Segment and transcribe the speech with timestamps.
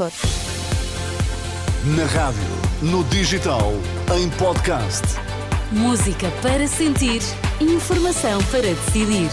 [0.00, 0.20] Açores.
[1.96, 2.40] Na rádio,
[2.82, 3.72] no digital,
[4.16, 5.02] em podcast.
[5.72, 7.20] Música para sentir,
[7.60, 9.28] informação para decidir.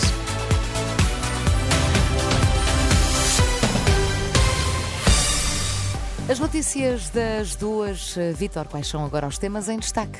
[6.29, 10.19] As notícias das duas, Vitor, quais são agora os temas em destaque?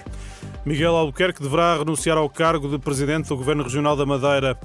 [0.65, 4.57] Miguel Albuquerque deverá renunciar ao cargo de presidente do Governo Regional da Madeira.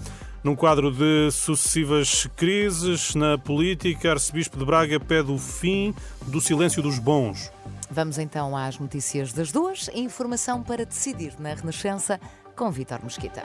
[0.42, 5.94] Num quadro de sucessivas crises na política, Arcebispo de Braga pede o fim
[6.26, 7.52] do silêncio dos bons.
[7.88, 9.88] Vamos então às notícias das duas.
[9.94, 12.18] Informação para decidir na Renascença
[12.56, 13.44] com Vítor Mosquita.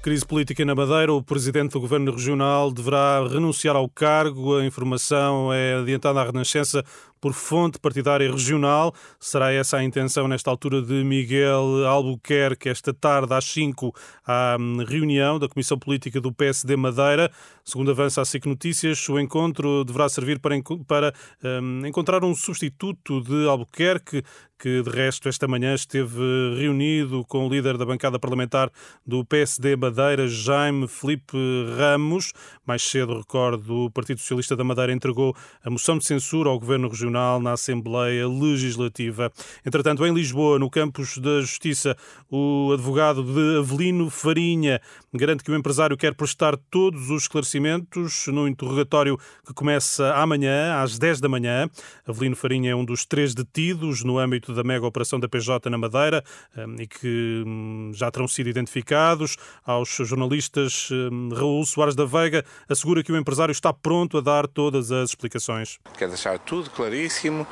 [0.00, 1.14] Crise política na Madeira.
[1.14, 4.58] O presidente do Governo Regional deverá renunciar ao cargo.
[4.58, 6.84] A informação é adiantada à Renascença
[7.24, 8.94] por fonte partidária regional.
[9.18, 13.94] Será essa a intenção nesta altura de Miguel Albuquerque, esta tarde às 5,
[14.26, 17.32] à hum, reunião da Comissão Política do PSD Madeira.
[17.64, 20.54] Segundo avança a SIC Notícias, o encontro deverá servir para,
[20.86, 24.22] para um, encontrar um substituto de Albuquerque,
[24.64, 26.22] que de resto esta manhã esteve
[26.56, 28.72] reunido com o líder da bancada parlamentar
[29.06, 31.36] do PSD Madeira, Jaime Felipe
[31.76, 32.32] Ramos.
[32.66, 36.88] Mais cedo, recordo, o Partido Socialista da Madeira entregou a moção de censura ao Governo
[36.88, 39.30] Regional na Assembleia Legislativa.
[39.66, 41.94] Entretanto, em Lisboa, no campus da Justiça,
[42.30, 44.80] o advogado de Avelino Farinha
[45.12, 50.98] garante que o empresário quer prestar todos os esclarecimentos no interrogatório que começa amanhã, às
[50.98, 51.68] 10 da manhã.
[52.06, 55.78] Avelino Farinha é um dos três detidos no âmbito da mega operação da PJ na
[55.78, 56.24] Madeira
[56.56, 59.36] hum, e que hum, já terão sido identificados.
[59.64, 64.46] Aos jornalistas, hum, Raul Soares da Veiga assegura que o empresário está pronto a dar
[64.46, 65.78] todas as explicações.
[65.98, 67.46] Quer deixar tudo claríssimo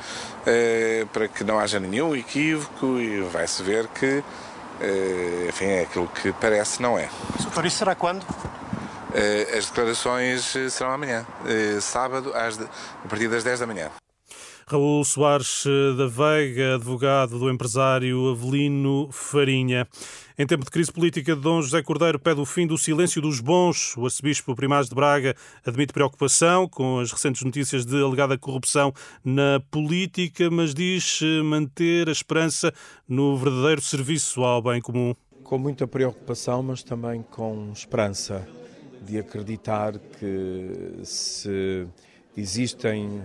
[0.45, 4.23] eh, para que não haja nenhum equívoco e vai-se ver que
[4.83, 7.09] Uh, enfim, é aquilo que parece, não é.
[7.41, 8.23] Doutor, isso será quando?
[8.23, 11.25] Uh, as declarações eh, serão amanhã,
[11.79, 14.02] sábado, a partir das 10 da manhã.
[14.67, 15.65] Raul Soares
[15.97, 19.87] da Veiga, advogado do empresário Avelino Farinha.
[20.37, 23.95] Em tempo de crise política, Dom José Cordeiro pede o fim do silêncio dos bons.
[23.97, 25.35] O arcebispo Primaz de Braga
[25.65, 28.93] admite preocupação com as recentes notícias de alegada corrupção
[29.23, 32.73] na política, mas diz manter a esperança
[33.07, 35.13] no verdadeiro serviço ao bem comum.
[35.43, 38.47] Com muita preocupação, mas também com esperança
[39.05, 41.85] de acreditar que se
[42.35, 43.21] existem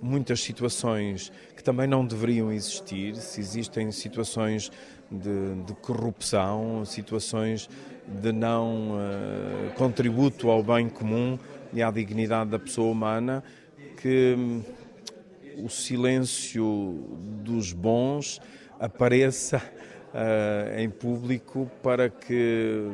[0.00, 4.70] muitas situações que também não deveriam existir, se existem situações
[5.10, 7.68] de, de corrupção, situações
[8.06, 11.38] de não uh, contributo ao bem comum
[11.72, 13.42] e à dignidade da pessoa humana,
[14.00, 14.62] que um,
[15.64, 16.64] o silêncio
[17.42, 18.40] dos bons
[18.78, 22.90] apareça uh, em público para que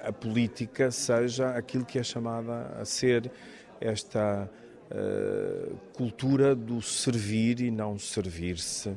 [0.00, 3.30] a política seja aquilo que é chamada a ser
[3.80, 4.50] esta
[4.90, 8.96] uh, cultura do servir e não servir-se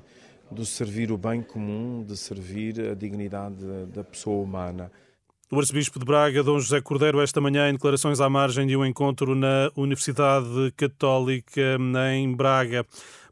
[0.52, 4.92] de servir o bem comum, de servir a dignidade da pessoa humana.
[5.52, 8.86] O arcebispo de Braga, Dom José Cordeiro, esta manhã em declarações à margem de um
[8.86, 11.78] encontro na Universidade Católica
[12.12, 12.86] em Braga.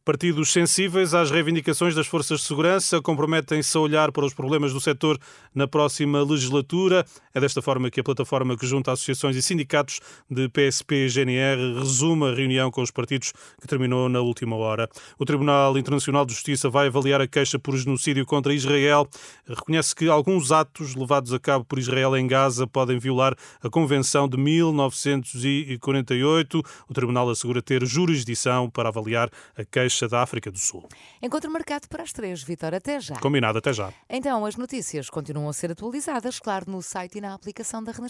[0.04, 4.82] Partidos sensíveis às reivindicações das forças de segurança comprometem-se a olhar para os problemas do
[4.82, 5.20] setor
[5.54, 7.06] na próxima legislatura.
[7.36, 11.76] É desta forma que a plataforma que junta associações e sindicatos de PSP e GNR
[11.78, 13.32] resume a reunião com os partidos
[13.62, 14.90] que terminou na última hora.
[15.20, 19.08] O Tribunal Internacional de Justiça vai avaliar a queixa por genocídio contra Israel.
[19.48, 24.28] Reconhece que alguns atos levados a cabo por Israel em Gaza podem violar a Convenção
[24.28, 26.64] de 1948.
[26.90, 30.88] O Tribunal assegura ter jurisdição para avaliar a queixa Queixa da África do Sul.
[31.22, 33.18] Encontro marcado para as três, Vitor, até já.
[33.18, 33.92] Combinado, até já.
[34.10, 38.10] Então, as notícias continuam a ser atualizadas, claro, no site e na aplicação da Renascença.